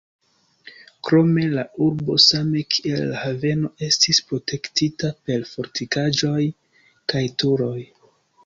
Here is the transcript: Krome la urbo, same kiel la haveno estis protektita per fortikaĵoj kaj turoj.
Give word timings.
Krome 1.09 1.43
la 1.51 1.65
urbo, 1.87 2.15
same 2.23 2.63
kiel 2.75 3.03
la 3.11 3.19
haveno 3.25 3.71
estis 3.89 4.23
protektita 4.31 5.13
per 5.29 5.47
fortikaĵoj 5.53 6.51
kaj 7.15 7.27
turoj. 7.45 7.79